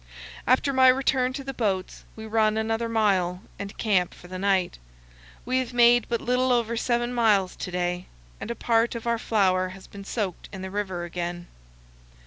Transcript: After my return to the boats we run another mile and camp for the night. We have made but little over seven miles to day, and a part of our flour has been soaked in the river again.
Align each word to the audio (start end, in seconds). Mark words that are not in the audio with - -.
After 0.47 0.73
my 0.73 0.87
return 0.87 1.31
to 1.33 1.43
the 1.43 1.53
boats 1.53 2.05
we 2.15 2.25
run 2.25 2.57
another 2.57 2.89
mile 2.89 3.43
and 3.59 3.77
camp 3.77 4.15
for 4.15 4.27
the 4.27 4.39
night. 4.39 4.79
We 5.45 5.59
have 5.59 5.75
made 5.75 6.07
but 6.09 6.21
little 6.21 6.51
over 6.51 6.75
seven 6.75 7.13
miles 7.13 7.55
to 7.57 7.69
day, 7.69 8.07
and 8.39 8.49
a 8.49 8.55
part 8.55 8.95
of 8.95 9.05
our 9.05 9.19
flour 9.19 9.69
has 9.69 9.85
been 9.85 10.03
soaked 10.03 10.49
in 10.51 10.63
the 10.63 10.71
river 10.71 11.03
again. 11.03 11.45